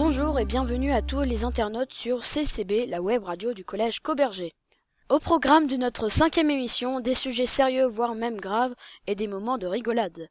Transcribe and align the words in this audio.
Bonjour 0.00 0.38
et 0.38 0.44
bienvenue 0.44 0.92
à 0.92 1.02
tous 1.02 1.22
les 1.22 1.42
internautes 1.42 1.92
sur 1.92 2.24
CCB, 2.24 2.86
la 2.86 3.02
web 3.02 3.24
radio 3.24 3.52
du 3.52 3.64
collège 3.64 3.98
Cauberger. 3.98 4.52
Au 5.08 5.18
programme 5.18 5.66
de 5.66 5.76
notre 5.76 6.08
cinquième 6.08 6.50
émission, 6.50 7.00
des 7.00 7.16
sujets 7.16 7.46
sérieux 7.46 7.86
voire 7.86 8.14
même 8.14 8.36
graves 8.36 8.76
et 9.08 9.16
des 9.16 9.26
moments 9.26 9.58
de 9.58 9.66
rigolade. 9.66 10.28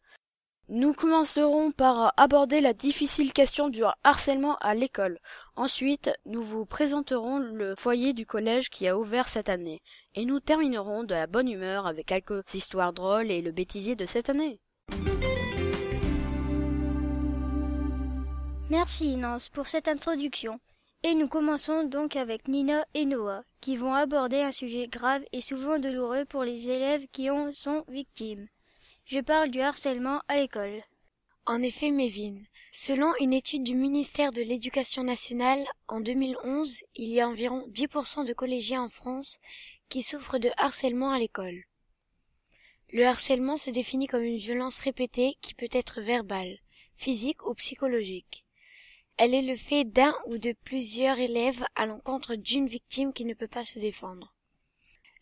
Nous 0.70 0.94
commencerons 0.94 1.72
par 1.74 2.14
aborder 2.16 2.62
la 2.62 2.72
difficile 2.72 3.34
question 3.34 3.68
du 3.68 3.84
harcèlement 4.06 4.56
à 4.62 4.74
l'école. 4.74 5.20
Ensuite, 5.58 6.12
nous 6.26 6.42
vous 6.42 6.66
présenterons 6.66 7.40
le 7.40 7.76
foyer 7.76 8.14
du 8.14 8.26
collège 8.26 8.70
qui 8.70 8.88
a 8.88 8.98
ouvert 8.98 9.28
cette 9.28 9.50
année. 9.50 9.82
Et 10.16 10.24
nous 10.24 10.40
terminerons 10.40 11.04
de 11.04 11.14
la 11.14 11.28
bonne 11.28 11.50
humeur 11.50 11.88
avec 11.88 12.06
quelques 12.06 12.54
histoires 12.54 12.94
drôles 12.94 13.32
et 13.32 13.42
le 13.42 13.52
bêtisier 13.52 13.98
de 13.98 14.06
cette 14.06 14.30
année. 14.30 14.62
Merci 18.70 19.16
Nance 19.16 19.48
pour 19.48 19.70
cette 19.70 19.88
introduction. 19.88 20.60
Et 21.02 21.16
nous 21.16 21.30
commençons 21.30 21.86
donc 21.86 22.18
avec 22.18 22.50
Nina 22.50 22.86
et 22.94 23.06
Noah, 23.06 23.46
qui 23.62 23.78
vont 23.78 23.94
aborder 23.94 24.42
un 24.42 24.52
sujet 24.52 24.90
grave 24.90 25.24
et 25.32 25.40
souvent 25.40 25.80
douloureux 25.80 26.26
pour 26.26 26.44
les 26.44 26.68
élèves 26.70 27.08
qui 27.14 27.30
en 27.30 27.54
sont 27.54 27.86
victimes. 27.88 28.46
Je 29.06 29.22
parle 29.22 29.52
du 29.52 29.62
harcèlement 29.62 30.20
à 30.28 30.36
l'école. 30.36 30.84
En 31.46 31.62
effet, 31.62 31.92
Mévin, 31.92 32.42
selon 32.74 33.14
une 33.22 33.32
étude 33.32 33.64
du 33.64 33.74
ministère 33.74 34.34
de 34.34 34.42
l'Éducation 34.42 35.02
nationale, 35.02 35.64
en 35.88 36.02
2011, 36.02 36.84
il 36.96 37.08
y 37.08 37.22
a 37.22 37.30
environ 37.30 37.66
10% 37.70 38.26
de 38.26 38.34
collégiens 38.34 38.84
en 38.84 38.90
France 38.90 39.40
qui 39.88 40.04
souffrent 40.04 40.40
de 40.40 40.50
harcèlement 40.58 41.12
à 41.12 41.20
l'école. 41.20 41.64
Le 42.92 43.06
harcèlement 43.06 43.56
se 43.56 43.70
définit 43.70 44.08
comme 44.08 44.24
une 44.24 44.36
violence 44.36 44.80
répétée 44.80 45.38
qui 45.40 45.54
peut 45.54 45.70
être 45.72 46.02
verbale, 46.02 46.58
physique 46.98 47.46
ou 47.46 47.54
psychologique. 47.54 48.44
Elle 49.18 49.34
est 49.34 49.42
le 49.42 49.58
fait 49.58 49.84
d'un 49.84 50.16
ou 50.28 50.38
de 50.38 50.54
plusieurs 50.64 51.18
élèves 51.18 51.66
à 51.76 51.88
l'encontre 51.88 52.36
d'une 52.36 52.68
victime 52.68 53.14
qui 53.14 53.26
ne 53.26 53.34
peut 53.34 53.48
pas 53.48 53.66
se 53.66 53.80
défendre. 53.80 54.36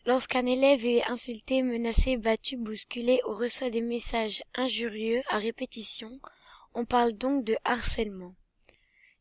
Lorsqu'un 0.04 0.44
élève 0.44 0.84
est 0.84 1.02
insulté, 1.10 1.62
menacé, 1.62 2.18
battu, 2.18 2.58
bousculé 2.58 3.20
ou 3.26 3.32
reçoit 3.32 3.70
des 3.70 3.80
messages 3.80 4.42
injurieux 4.54 5.22
à 5.28 5.38
répétition, 5.38 6.20
on 6.74 6.84
parle 6.84 7.14
donc 7.14 7.42
de 7.44 7.56
harcèlement. 7.64 8.34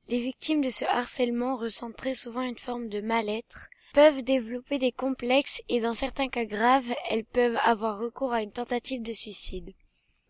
Les 0.10 0.20
victimes 0.20 0.62
de 0.62 0.70
ce 0.70 0.84
harcèlement 0.86 1.56
ressentent 1.56 1.96
très 1.96 2.14
souvent 2.14 2.42
une 2.42 2.60
forme 2.60 2.90
de 2.90 3.00
mal-être, 3.00 3.70
peuvent 3.94 4.24
développer 4.24 4.78
des 4.78 4.92
complexes 4.92 5.62
et 5.70 5.80
dans 5.80 5.96
certains 5.96 6.28
cas 6.28 6.44
graves, 6.44 6.94
elles 7.10 7.24
peuvent 7.24 7.58
avoir 7.64 7.98
recours 7.98 8.34
à 8.34 8.44
une 8.44 8.52
tentative 8.52 9.02
de 9.02 9.14
suicide. 9.14 9.74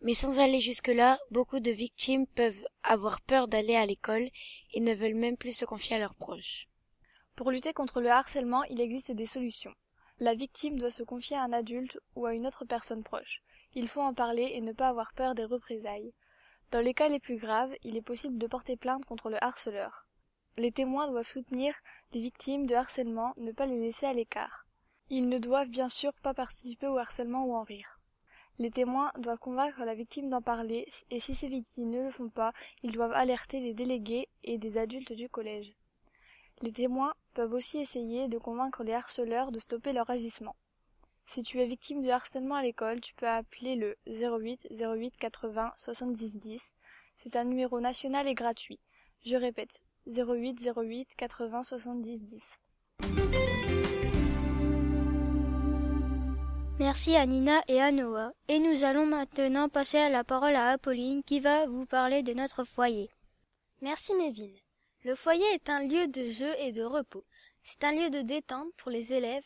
Mais 0.02 0.14
sans 0.14 0.38
aller 0.38 0.60
jusque-là, 0.60 1.18
beaucoup 1.30 1.60
de 1.60 1.70
victimes 1.70 2.26
peuvent 2.26 2.64
avoir 2.82 3.20
peur 3.22 3.48
d'aller 3.48 3.76
à 3.76 3.86
l'école 3.86 4.28
et 4.72 4.80
ne 4.80 4.94
veulent 4.94 5.14
même 5.14 5.36
plus 5.36 5.56
se 5.56 5.64
confier 5.64 5.96
à 5.96 5.98
leurs 5.98 6.14
proches. 6.14 6.68
Pour 7.34 7.50
lutter 7.50 7.72
contre 7.72 8.00
le 8.00 8.10
harcèlement, 8.10 8.64
il 8.64 8.80
existe 8.80 9.12
des 9.12 9.26
solutions. 9.26 9.74
La 10.18 10.34
victime 10.34 10.78
doit 10.78 10.90
se 10.90 11.02
confier 11.02 11.36
à 11.36 11.42
un 11.42 11.52
adulte 11.52 11.98
ou 12.14 12.26
à 12.26 12.34
une 12.34 12.46
autre 12.46 12.64
personne 12.64 13.02
proche. 13.02 13.42
Il 13.74 13.88
faut 13.88 14.00
en 14.00 14.14
parler 14.14 14.52
et 14.54 14.60
ne 14.60 14.72
pas 14.72 14.88
avoir 14.88 15.12
peur 15.12 15.34
des 15.34 15.44
représailles. 15.44 16.14
Dans 16.70 16.80
les 16.80 16.94
cas 16.94 17.08
les 17.08 17.20
plus 17.20 17.36
graves, 17.36 17.74
il 17.82 17.96
est 17.96 18.02
possible 18.02 18.38
de 18.38 18.46
porter 18.46 18.76
plainte 18.76 19.04
contre 19.04 19.28
le 19.28 19.42
harceleur. 19.44 20.06
Les 20.56 20.72
témoins 20.72 21.08
doivent 21.08 21.28
soutenir 21.28 21.74
les 22.12 22.20
victimes 22.20 22.66
de 22.66 22.74
harcèlement, 22.74 23.34
ne 23.36 23.52
pas 23.52 23.66
les 23.66 23.78
laisser 23.78 24.06
à 24.06 24.14
l'écart. 24.14 24.66
Ils 25.10 25.28
ne 25.28 25.38
doivent 25.38 25.68
bien 25.68 25.90
sûr 25.90 26.12
pas 26.22 26.32
participer 26.32 26.86
au 26.86 26.96
harcèlement 26.96 27.44
ou 27.44 27.54
en 27.54 27.62
rire. 27.62 27.95
Les 28.58 28.70
témoins 28.70 29.12
doivent 29.18 29.38
convaincre 29.38 29.84
la 29.84 29.94
victime 29.94 30.30
d'en 30.30 30.40
parler 30.40 30.88
et 31.10 31.20
si 31.20 31.34
ces 31.34 31.48
victimes 31.48 31.90
ne 31.90 32.02
le 32.04 32.10
font 32.10 32.30
pas, 32.30 32.52
ils 32.82 32.92
doivent 32.92 33.12
alerter 33.12 33.60
les 33.60 33.74
délégués 33.74 34.28
et 34.44 34.56
des 34.56 34.78
adultes 34.78 35.12
du 35.12 35.28
collège. 35.28 35.74
Les 36.62 36.72
témoins 36.72 37.12
peuvent 37.34 37.52
aussi 37.52 37.78
essayer 37.78 38.28
de 38.28 38.38
convaincre 38.38 38.82
les 38.82 38.94
harceleurs 38.94 39.52
de 39.52 39.58
stopper 39.58 39.92
leur 39.92 40.08
agissement. 40.08 40.56
Si 41.26 41.42
tu 41.42 41.60
es 41.60 41.66
victime 41.66 42.02
de 42.02 42.08
harcèlement 42.08 42.54
à 42.54 42.62
l'école, 42.62 43.00
tu 43.00 43.14
peux 43.14 43.28
appeler 43.28 43.76
le 43.76 43.98
08 44.06 44.68
08 44.70 45.16
80 45.18 45.74
70 45.76 46.38
10. 46.38 46.72
C'est 47.16 47.36
un 47.36 47.44
numéro 47.44 47.80
national 47.80 48.26
et 48.26 48.34
gratuit. 48.34 48.80
Je 49.26 49.36
répète, 49.36 49.82
08 50.06 50.70
08 50.74 51.14
80 51.14 51.62
70 51.62 52.22
10. 52.22 52.58
Merci 56.78 57.16
à 57.16 57.24
Nina 57.24 57.62
et 57.68 57.80
à 57.80 57.90
Noah. 57.90 58.32
Et 58.48 58.58
nous 58.58 58.84
allons 58.84 59.06
maintenant 59.06 59.70
passer 59.70 60.10
la 60.10 60.24
parole 60.24 60.54
à 60.54 60.68
Apolline 60.72 61.22
qui 61.22 61.40
va 61.40 61.66
vous 61.66 61.86
parler 61.86 62.22
de 62.22 62.34
notre 62.34 62.64
foyer. 62.64 63.08
Merci 63.80 64.14
Mévin. 64.14 64.52
Le 65.02 65.14
foyer 65.14 65.46
est 65.54 65.70
un 65.70 65.82
lieu 65.86 66.06
de 66.06 66.28
jeu 66.28 66.52
et 66.58 66.72
de 66.72 66.82
repos. 66.82 67.24
C'est 67.62 67.82
un 67.84 67.92
lieu 67.92 68.10
de 68.10 68.20
détente 68.20 68.68
pour 68.76 68.90
les 68.90 69.14
élèves. 69.14 69.44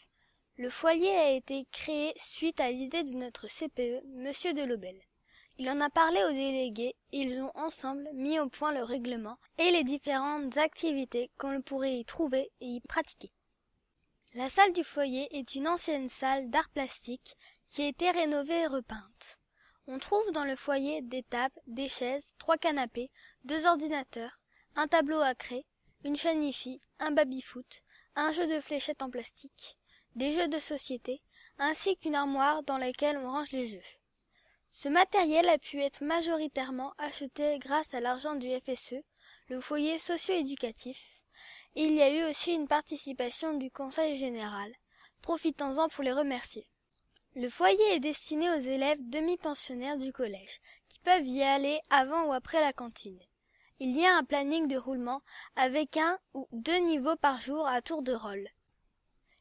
Le 0.57 0.71
foyer 0.71 1.11
a 1.11 1.31
été 1.31 1.67
créé 1.71 2.13
suite 2.17 2.59
à 2.59 2.73
l'idée 2.73 3.05
de 3.05 3.15
notre 3.15 3.47
CPE, 3.47 4.05
Monsieur 4.09 4.53
Delobel. 4.53 4.97
Il 5.57 5.71
en 5.71 5.81
a 5.81 5.89
parlé 5.89 6.21
aux 6.25 6.33
délégués 6.33 6.97
ils 7.13 7.41
ont 7.41 7.53
ensemble 7.55 8.09
mis 8.13 8.41
au 8.41 8.49
point 8.49 8.73
le 8.73 8.83
règlement 8.83 9.39
et 9.59 9.71
les 9.71 9.85
différentes 9.85 10.57
activités 10.57 11.31
qu'on 11.39 11.63
pourrait 11.63 11.99
y 11.99 12.05
trouver 12.05 12.51
et 12.61 12.67
y 12.67 12.81
pratiquer. 12.81 13.31
La 14.35 14.49
salle 14.49 14.73
du 14.73 14.85
foyer 14.85 15.27
est 15.37 15.57
une 15.57 15.67
ancienne 15.67 16.09
salle 16.09 16.51
d'art 16.51 16.69
plastique 16.69 17.37
qui 17.69 17.83
a 17.83 17.89
été 17.89 18.09
rénovée 18.13 18.61
et 18.61 18.67
repeinte. 18.69 19.41
On 19.89 19.99
trouve 19.99 20.31
dans 20.31 20.45
le 20.45 20.55
foyer 20.55 21.03
des 21.03 21.25
tables, 21.25 21.61
des 21.67 21.89
chaises, 21.89 22.35
trois 22.39 22.57
canapés, 22.57 23.11
deux 23.43 23.67
ordinateurs, 23.67 24.39
un 24.77 24.87
tableau 24.87 25.19
à 25.21 25.35
craie, 25.35 25.67
une 26.05 26.15
chaîne 26.15 26.49
un 27.01 27.11
baby-foot, 27.11 27.83
un 28.15 28.31
jeu 28.31 28.47
de 28.47 28.61
fléchettes 28.61 29.03
en 29.03 29.11
plastique, 29.11 29.77
des 30.15 30.33
jeux 30.33 30.47
de 30.47 30.61
société, 30.61 31.23
ainsi 31.59 31.97
qu'une 31.97 32.15
armoire 32.15 32.63
dans 32.63 32.79
laquelle 32.79 33.19
on 33.19 33.33
range 33.33 33.51
les 33.51 33.67
jeux. 33.67 33.83
Ce 34.71 34.89
matériel 34.89 35.49
a 35.49 35.59
pu 35.59 35.83
être 35.83 36.05
majoritairement 36.05 36.95
acheté 36.99 37.59
grâce 37.59 37.95
à 37.95 38.01
l'argent 38.01 38.37
du 38.37 38.49
FSE, 38.61 39.03
le 39.49 39.61
foyer 39.61 39.99
socio-éducatif. 39.99 41.20
Il 41.77 41.93
y 41.93 42.03
a 42.03 42.13
eu 42.13 42.29
aussi 42.29 42.53
une 42.53 42.67
participation 42.67 43.55
du 43.55 43.71
Conseil 43.71 44.17
général. 44.17 44.73
Profitons-en 45.23 45.89
pour 45.89 46.03
les 46.03 46.13
remercier. 46.13 46.67
Le 47.37 47.49
foyer 47.49 47.95
est 47.95 48.01
destiné 48.01 48.51
aux 48.51 48.61
élèves 48.61 48.99
demi-pensionnaires 49.09 49.97
du 49.97 50.13
collège, 50.13 50.61
qui 50.89 50.99
peuvent 50.99 51.27
y 51.27 51.45
aller 51.45 51.81
avant 51.89 52.25
ou 52.25 52.33
après 52.33 52.61
la 52.61 52.73
cantine. 52.73 53.21
Il 53.79 53.97
y 53.97 54.05
a 54.05 54.17
un 54.17 54.25
planning 54.25 54.67
de 54.67 54.77
roulement 54.77 55.23
avec 55.55 55.97
un 55.97 56.19
ou 56.35 56.49
deux 56.51 56.79
niveaux 56.79 57.17
par 57.17 57.41
jour 57.41 57.69
à 57.69 57.81
tour 57.81 58.03
de 58.03 58.15
rôle. 58.15 58.49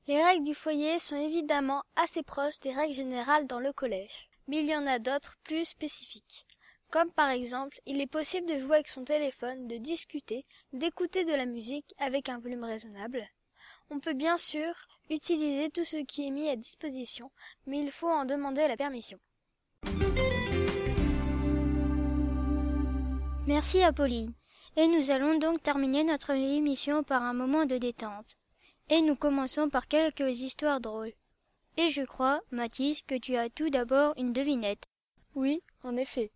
Les 0.06 0.23
règles 0.23 0.45
du 0.45 0.53
foyer 0.53 1.00
sont 1.00 1.18
évidemment 1.18 1.84
assez 1.95 2.22
proches 2.22 2.59
des 2.59 2.73
règles 2.73 2.94
générales 2.94 3.47
dans 3.47 3.59
le 3.59 3.73
collège, 3.73 4.29
mais 4.47 4.57
il 4.57 4.66
y 4.66 4.75
en 4.75 4.85
a 4.85 5.00
d'autres 5.00 5.38
plus 5.44 5.66
spécifiques. 5.66 6.45
Comme 6.91 7.11
par 7.11 7.29
exemple, 7.29 7.79
il 7.85 8.01
est 8.01 8.07
possible 8.07 8.47
de 8.47 8.57
jouer 8.57 8.75
avec 8.75 8.89
son 8.89 9.03
téléphone, 9.03 9.67
de 9.67 9.77
discuter, 9.77 10.45
d'écouter 10.73 11.23
de 11.23 11.33
la 11.33 11.45
musique 11.45 11.94
avec 12.00 12.29
un 12.29 12.39
volume 12.39 12.63
raisonnable. 12.63 13.27
On 13.91 14.00
peut 14.00 14.13
bien 14.13 14.38
sûr 14.38 14.73
utiliser 15.09 15.69
tout 15.69 15.85
ce 15.85 15.97
qui 15.97 16.27
est 16.27 16.31
mis 16.31 16.50
à 16.50 16.55
disposition, 16.55 17.31
mais 17.67 17.79
il 17.79 17.91
faut 17.91 18.09
en 18.09 18.25
demander 18.25 18.67
la 18.67 18.77
permission. 18.77 19.19
Merci 23.45 23.83
Apolline. 23.83 24.33
Et 24.75 24.88
nous 24.88 25.12
allons 25.12 25.38
donc 25.38 25.62
terminer 25.62 26.03
notre 26.03 26.31
émission 26.31 27.03
par 27.03 27.24
un 27.24 27.33
moment 27.33 27.65
de 27.65 27.77
détente. 27.77 28.35
Et 28.89 29.01
nous 29.01 29.15
commençons 29.15 29.69
par 29.69 29.88
quelques 29.88 30.39
histoires 30.39 30.80
drôles. 30.80 31.13
Et 31.77 31.89
je 31.92 32.01
crois, 32.01 32.42
Mathis, 32.51 33.03
que 33.03 33.15
tu 33.15 33.35
as 33.35 33.50
tout 33.50 33.69
d'abord 33.69 34.13
une 34.18 34.33
devinette. 34.33 34.85
Oui, 35.35 35.62
en 35.83 35.95
effet. 35.97 36.31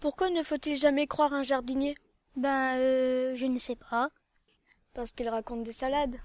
Pourquoi 0.00 0.30
ne 0.30 0.42
faut-il 0.42 0.78
jamais 0.78 1.06
croire 1.06 1.32
un 1.32 1.42
jardinier? 1.42 1.96
Ben, 2.36 2.76
euh, 2.76 3.34
je 3.34 3.46
ne 3.46 3.58
sais 3.58 3.74
pas. 3.74 4.10
Parce 4.94 5.12
qu'il 5.12 5.28
raconte 5.28 5.64
des 5.64 5.72
salades. 5.72 6.16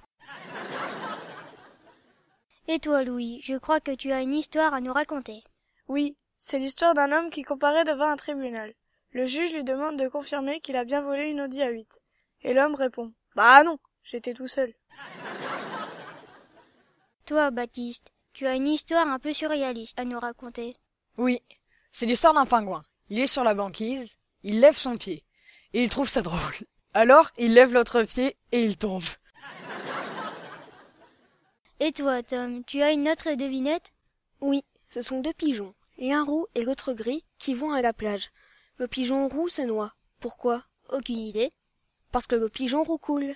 Et 2.67 2.79
toi, 2.79 3.03
Louis, 3.03 3.41
je 3.43 3.57
crois 3.57 3.79
que 3.79 3.95
tu 3.95 4.11
as 4.11 4.21
une 4.21 4.33
histoire 4.33 4.73
à 4.73 4.81
nous 4.81 4.93
raconter. 4.93 5.43
Oui, 5.87 6.15
c'est 6.37 6.59
l'histoire 6.59 6.93
d'un 6.93 7.11
homme 7.11 7.29
qui 7.29 7.41
comparaît 7.43 7.83
devant 7.83 8.09
un 8.09 8.15
tribunal. 8.15 8.73
Le 9.11 9.25
juge 9.25 9.53
lui 9.53 9.63
demande 9.63 9.97
de 9.97 10.07
confirmer 10.07 10.59
qu'il 10.61 10.77
a 10.77 10.85
bien 10.85 11.01
volé 11.01 11.29
une 11.29 11.41
Audi 11.41 11.59
A8. 11.59 11.99
Et 12.43 12.53
l'homme 12.53 12.75
répond 12.75 13.11
Bah 13.35 13.63
non, 13.63 13.79
j'étais 14.03 14.33
tout 14.33 14.47
seul. 14.47 14.71
Toi, 17.25 17.51
Baptiste, 17.51 18.11
tu 18.33 18.45
as 18.47 18.55
une 18.55 18.67
histoire 18.67 19.07
un 19.07 19.19
peu 19.19 19.33
surréaliste 19.33 19.99
à 19.99 20.05
nous 20.05 20.19
raconter. 20.19 20.75
Oui, 21.17 21.41
c'est 21.91 22.05
l'histoire 22.05 22.33
d'un 22.33 22.45
pingouin. 22.45 22.83
Il 23.09 23.19
est 23.19 23.27
sur 23.27 23.43
la 23.43 23.53
banquise, 23.53 24.15
il 24.43 24.59
lève 24.59 24.77
son 24.77 24.97
pied, 24.97 25.23
et 25.73 25.83
il 25.83 25.89
trouve 25.89 26.09
ça 26.09 26.21
drôle. 26.21 26.39
Alors, 26.93 27.31
il 27.37 27.53
lève 27.53 27.73
l'autre 27.73 28.03
pied 28.03 28.37
et 28.51 28.63
il 28.63 28.77
tombe. 28.77 29.03
Et 31.79 31.91
toi, 31.91 32.23
Tom, 32.23 32.63
tu 32.63 32.81
as 32.81 32.91
une 32.91 33.09
autre 33.09 33.33
devinette? 33.33 33.91
Oui, 34.41 34.63
ce 34.89 35.01
sont 35.01 35.19
deux 35.21 35.33
pigeons, 35.33 35.73
et 35.97 36.13
un 36.13 36.23
roux 36.23 36.47
et 36.55 36.63
l'autre 36.63 36.93
gris, 36.93 37.25
qui 37.39 37.53
vont 37.53 37.71
à 37.73 37.81
la 37.81 37.93
plage. 37.93 38.29
Le 38.77 38.87
pigeon 38.87 39.27
roux 39.27 39.49
se 39.49 39.61
noie. 39.61 39.93
Pourquoi? 40.19 40.63
Aucune 40.89 41.19
idée. 41.19 41.51
parce 42.13 42.27
que 42.27 42.35
le 42.35 42.47
pigeon 42.47 42.83
roucoule. 42.83 43.35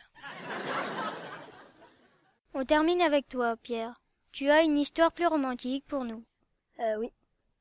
On 2.54 2.64
termine 2.64 3.02
avec 3.02 3.28
toi, 3.28 3.58
Pierre. 3.58 4.00
Tu 4.32 4.50
as 4.50 4.62
une 4.62 4.78
histoire 4.78 5.12
plus 5.12 5.26
romantique 5.26 5.84
pour 5.88 6.06
nous. 6.06 6.24
Euh, 6.80 6.98
oui. 7.00 7.12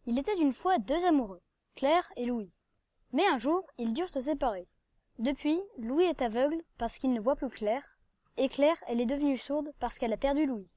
Il 0.06 0.18
était 0.18 0.36
une 0.36 0.52
fois 0.52 0.78
deux 0.78 1.04
amoureux, 1.06 1.40
Claire 1.76 2.10
et 2.16 2.24
Louis. 2.24 2.50
Mais 3.12 3.26
un 3.26 3.38
jour, 3.38 3.62
ils 3.76 3.92
durent 3.92 4.08
se 4.08 4.20
séparer. 4.20 4.66
Depuis, 5.18 5.60
Louis 5.78 6.04
est 6.04 6.22
aveugle 6.22 6.62
parce 6.78 6.98
qu'il 6.98 7.12
ne 7.12 7.20
voit 7.20 7.36
plus 7.36 7.50
Claire, 7.50 7.98
et 8.38 8.48
Claire, 8.48 8.76
elle 8.88 9.00
est 9.00 9.06
devenue 9.06 9.36
sourde 9.36 9.72
parce 9.78 9.98
qu'elle 9.98 10.12
a 10.14 10.16
perdu 10.16 10.46
Louis. 10.46 10.70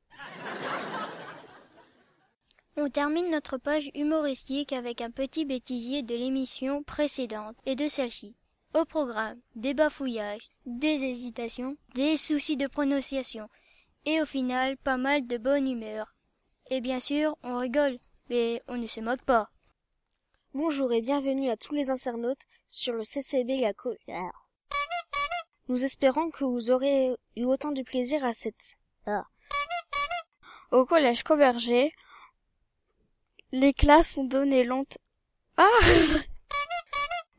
On 2.75 2.90
termine 2.90 3.31
notre 3.31 3.57
page 3.57 3.90
humoristique 3.96 4.74
avec 4.74 5.00
un 5.01 5.10
petit 5.10 5.46
bêtisier 5.46 6.04
de 6.04 6.16
l'émission 6.16 6.84
précédente 6.84 7.56
et 7.66 7.75
de 7.75 7.88
celle-ci. 7.88 8.36
Au 8.74 8.84
programme, 8.84 9.40
des 9.56 9.74
bafouillages, 9.74 10.50
des 10.66 11.04
hésitations, 11.04 11.78
des 11.96 12.18
soucis 12.18 12.57
de 12.57 12.68
prononciation, 12.68 13.50
et 14.06 14.22
au 14.22 14.25
final, 14.25 14.78
pas 14.78 14.98
mal 14.98 15.25
de 15.28 15.38
bonne 15.38 15.69
humeur. 15.69 16.13
Et 16.69 16.81
bien 16.81 17.00
sûr, 17.00 17.38
on 17.44 17.57
rigole, 17.57 18.00
mais 18.30 18.62
on 18.68 18.78
ne 18.78 18.88
se 18.88 19.00
moque 19.00 19.24
pas. 19.24 19.50
Bonjour 20.54 20.92
et 20.94 21.01
bienvenue 21.01 21.50
à 21.50 21.57
tous 21.57 21.74
les 21.74 21.90
internautes 21.92 22.42
sur 22.68 22.94
le 22.94 23.04
CCB 23.04 23.62
la 23.62 23.74
co- 23.74 23.96
Ah. 24.12 24.31
Nous 25.68 25.84
espérons 25.86 26.31
que 26.31 26.44
vous 26.44 26.72
aurez 26.72 27.16
eu 27.36 27.44
autant 27.46 27.72
de 27.72 27.84
plaisir 27.84 28.24
à 28.25 28.34
cette. 28.34 28.75
Au 30.72 30.86
collège 30.86 31.24
Coberger, 31.24 31.92
les 33.51 33.74
classes 33.74 34.18
ont 34.18 34.24
donné 34.24 34.63
longtemps 34.63 35.00
Ah 35.57 35.68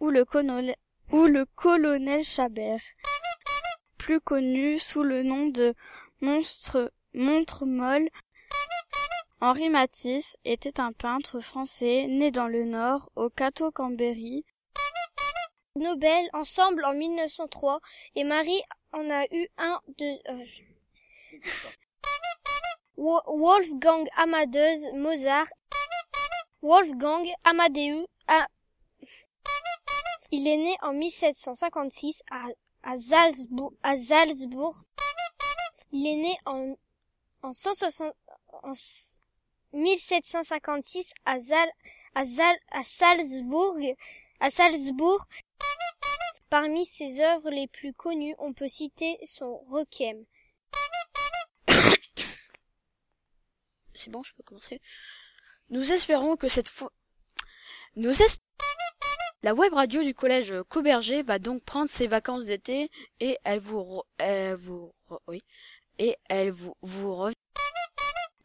où 0.00 0.10
le 0.10 0.24
colonel 0.24 0.74
où 1.12 1.24
le 1.26 1.44
colonel 1.56 2.24
Chabert, 2.24 2.80
plus 3.98 4.20
connu 4.20 4.78
sous 4.78 5.02
le 5.02 5.22
nom 5.24 5.48
de 5.48 5.74
monstre 6.20 6.92
montre 7.14 7.66
molle 7.66 8.08
Henri 9.40 9.70
Matisse 9.70 10.36
était 10.44 10.80
un 10.80 10.92
peintre 10.92 11.40
français 11.40 12.06
né 12.08 12.30
dans 12.30 12.46
le 12.46 12.64
Nord, 12.64 13.10
au 13.16 13.30
Cateau 13.30 13.70
Cambéry. 13.70 14.44
Nobel 15.76 16.28
ensemble 16.32 16.84
en 16.84 16.92
1903 16.94 17.80
et 18.16 18.24
Marie 18.24 18.60
en 18.92 19.08
a 19.08 19.24
eu 19.32 19.46
un 19.56 19.80
de 19.98 20.18
euh, 20.30 20.44
Wo- 22.96 23.22
Wolfgang 23.26 24.06
Amadeus 24.16 24.92
Mozart 24.94 25.46
Wolfgang 26.60 27.26
Amadeus 27.44 28.04
Il 30.32 30.46
est 30.46 30.56
né 30.56 30.76
en 30.82 30.92
1756 30.92 32.22
à, 32.30 32.46
à 32.82 32.98
Salzbourg, 32.98 33.72
à 33.82 33.96
Salzbourg. 33.96 34.76
Il 35.92 36.06
est 36.06 36.16
né 36.16 36.36
en 36.46 36.74
en 37.42 37.52
160 37.52 38.12
en 38.64 38.72
1756 39.72 41.12
à 41.24 41.40
Zal, 41.40 41.68
à 42.14 42.24
Zal, 42.24 42.56
à 42.70 42.84
Salzbourg, 42.84 43.78
à 44.40 44.50
Salzbourg. 44.50 45.26
Parmi 46.48 46.84
ses 46.84 47.20
œuvres 47.20 47.50
les 47.50 47.68
plus 47.68 47.92
connues, 47.94 48.34
on 48.38 48.52
peut 48.52 48.68
citer 48.68 49.18
son 49.24 49.58
Requiem. 49.68 50.24
C'est 53.94 54.10
bon, 54.10 54.22
je 54.22 54.34
peux 54.34 54.42
commencer. 54.42 54.80
Nous 55.68 55.92
espérons 55.92 56.36
que 56.36 56.48
cette 56.48 56.68
fois... 56.68 56.92
Nous. 57.96 58.12
La 59.42 59.54
web 59.54 59.72
radio 59.72 60.02
du 60.02 60.14
collège 60.14 60.54
Cauberger 60.68 61.22
va 61.22 61.38
donc 61.38 61.62
prendre 61.64 61.90
ses 61.90 62.06
vacances 62.08 62.44
d'été 62.46 62.90
et 63.20 63.38
elle 63.44 63.60
vous... 63.60 63.80
re- 63.80 64.04
elle 64.18 64.56
vous... 64.56 64.92
re- 65.08 65.20
Oui. 65.28 65.42
Et 65.98 66.16
elle 66.28 66.50
vous... 66.50 66.74
vous 66.82 67.14
revient... 67.14 67.36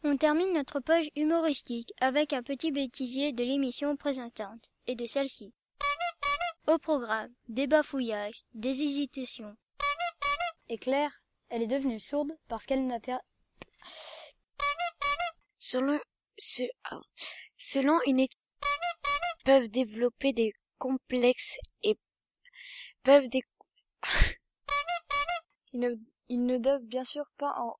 On 0.08 0.16
termine 0.16 0.52
notre 0.52 0.78
page 0.78 1.10
humoristique 1.16 1.92
avec 2.00 2.32
un 2.32 2.44
petit 2.44 2.70
bêtisier 2.70 3.32
de 3.32 3.42
l'émission 3.42 3.96
présentante 3.96 4.70
et 4.86 4.94
de 4.94 5.04
celle-ci. 5.04 5.52
Au 6.68 6.78
programme, 6.78 7.34
des 7.48 7.66
bafouillages, 7.66 8.44
des 8.54 8.82
hésitations, 8.82 9.56
Et 10.68 10.78
Claire, 10.78 11.10
elle 11.48 11.62
est 11.62 11.66
devenue 11.66 11.98
sourde 11.98 12.30
parce 12.46 12.66
qu'elle 12.66 12.86
n'a 12.86 13.00
pas... 13.00 13.20
Selon, 15.58 15.98
ce, 16.38 16.62
ah, 16.84 17.00
selon 17.58 17.98
une 18.06 18.20
étude, 18.20 18.38
peuvent 19.44 19.68
développer 19.68 20.32
des 20.32 20.52
complexes 20.78 21.56
et 21.82 21.98
peuvent 23.02 23.26
dé- 23.28 23.42
Ils 25.72 25.80
ne, 25.80 25.94
ils 26.28 26.46
ne 26.46 26.58
doivent 26.58 26.84
bien 26.84 27.04
sûr 27.04 27.24
pas 27.38 27.52
en... 27.58 27.76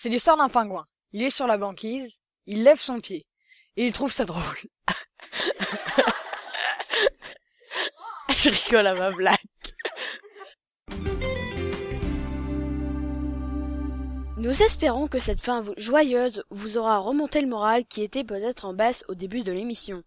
C'est 0.00 0.10
l'histoire 0.10 0.36
d'un 0.36 0.48
pingouin. 0.48 0.86
Il 1.10 1.24
est 1.24 1.30
sur 1.30 1.48
la 1.48 1.58
banquise, 1.58 2.20
il 2.46 2.62
lève 2.62 2.78
son 2.78 3.00
pied, 3.00 3.26
et 3.76 3.84
il 3.84 3.92
trouve 3.92 4.12
ça 4.12 4.24
drôle. 4.24 4.40
Je 8.28 8.48
rigole 8.48 8.86
à 8.86 8.94
ma 8.94 9.10
blague. 9.10 9.36
Nous 14.36 14.62
espérons 14.62 15.08
que 15.08 15.18
cette 15.18 15.40
fin 15.40 15.64
joyeuse 15.76 16.44
vous 16.50 16.78
aura 16.78 16.98
remonté 16.98 17.40
le 17.40 17.48
moral 17.48 17.84
qui 17.84 18.04
était 18.04 18.22
peut-être 18.22 18.66
en 18.66 18.74
baisse 18.74 19.04
au 19.08 19.16
début 19.16 19.42
de 19.42 19.50
l'émission. 19.50 20.04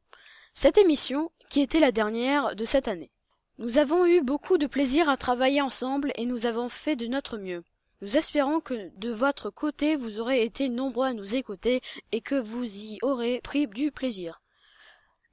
Cette 0.54 0.78
émission, 0.78 1.30
qui 1.50 1.60
était 1.60 1.82
la 1.82 1.92
dernière 1.92 2.56
de 2.56 2.64
cette 2.64 2.88
année. 2.88 3.12
Nous 3.58 3.78
avons 3.78 4.06
eu 4.06 4.22
beaucoup 4.22 4.58
de 4.58 4.68
plaisir 4.68 5.10
à 5.10 5.18
travailler 5.18 5.62
ensemble 5.62 6.14
et 6.16 6.26
nous 6.26 6.46
avons 6.46 6.70
fait 6.70 6.96
de 6.96 7.08
notre 7.08 7.38
mieux. 7.38 7.66
Nous 8.02 8.18
espérons 8.18 8.62
que 8.62 8.90
de 8.98 9.12
votre 9.12 9.52
côté 9.52 9.96
vous 9.96 10.20
aurez 10.20 10.44
été 10.44 10.70
nombreux 10.70 11.08
à 11.08 11.14
nous 11.14 11.36
écouter 11.36 11.82
et 12.12 12.22
que 12.22 12.34
vous 12.36 12.64
y 12.64 12.98
aurez 13.04 13.42
pris 13.42 13.68
du 13.68 13.92
plaisir. 13.92 14.42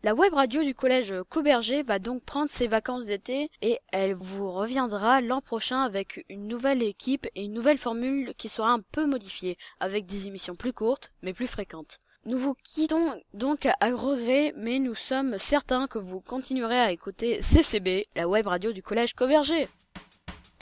La 0.05 0.15
web 0.15 0.35
radio 0.35 0.63
du 0.63 0.75
collège 0.75 1.15
Cauberger 1.31 1.83
va 1.83 1.99
donc 1.99 2.23
prendre 2.23 2.51
ses 2.51 2.69
vacances 2.69 3.07
d'été 3.07 3.51
et 3.63 3.81
elle 3.91 4.15
vous 4.15 4.53
reviendra 4.53 5.21
l'an 5.21 5.41
prochain 5.41 5.81
avec 5.81 6.25
une 6.29 6.47
nouvelle 6.47 6.83
équipe 6.83 7.27
et 7.35 7.47
une 7.47 7.55
nouvelle 7.55 7.79
formule 7.79 8.35
qui 8.37 8.49
sera 8.49 8.71
un 8.71 8.81
peu 8.81 9.07
modifiée, 9.07 9.59
avec 9.81 10.07
des 10.07 10.27
émissions 10.27 10.55
plus 10.55 10.73
courtes 10.73 11.11
mais 11.23 11.33
plus 11.33 11.49
fréquentes. 11.49 12.01
Nous 12.27 12.39
vous 12.39 12.55
quittons 12.63 13.19
donc 13.33 13.67
à 13.67 13.87
regret, 13.91 14.53
mais 14.57 14.79
nous 14.79 14.95
sommes 14.95 15.39
certains 15.39 15.89
que 15.89 15.99
vous 15.99 16.21
continuerez 16.21 16.79
à 16.79 16.93
écouter 16.93 17.41
CCB, 17.41 18.05
la 18.15 18.29
web 18.29 18.47
radio 18.47 18.73
du 18.73 18.83
collège 18.83 19.15
Cauberger. 19.15 19.69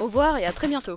Au 0.00 0.04
revoir 0.04 0.38
et 0.38 0.46
à 0.46 0.52
très 0.52 0.68
bientôt. 0.68 0.94